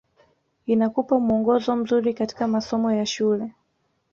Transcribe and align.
inakupa 0.65 1.19
muongozo 1.19 1.75
mzuri 1.75 2.13
katika 2.13 2.47
masomo 2.47 2.91
ya 2.91 3.05
shule 3.05 3.53